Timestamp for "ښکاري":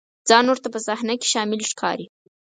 1.71-2.05